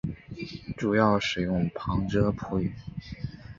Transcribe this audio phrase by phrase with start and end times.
[0.77, 2.73] 主要使用旁遮普语。